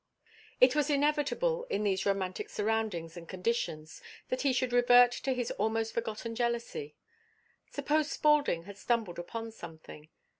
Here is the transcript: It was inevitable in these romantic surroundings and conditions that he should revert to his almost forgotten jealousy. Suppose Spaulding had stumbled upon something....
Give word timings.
It 0.59 0.75
was 0.75 0.89
inevitable 0.89 1.65
in 1.65 1.83
these 1.83 2.07
romantic 2.07 2.49
surroundings 2.49 3.15
and 3.15 3.29
conditions 3.29 4.01
that 4.29 4.41
he 4.41 4.51
should 4.51 4.73
revert 4.73 5.11
to 5.11 5.31
his 5.33 5.51
almost 5.51 5.93
forgotten 5.93 6.33
jealousy. 6.33 6.95
Suppose 7.69 8.09
Spaulding 8.09 8.63
had 8.63 8.79
stumbled 8.79 9.19
upon 9.19 9.51
something.... 9.51 10.09